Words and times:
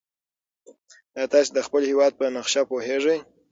ایا 1.15 1.25
تاسي 1.33 1.49
د 1.53 1.59
خپل 1.67 1.81
هېواد 1.91 2.11
په 2.19 2.25
نقشه 2.35 2.61
پوهېږئ؟ 2.69 3.17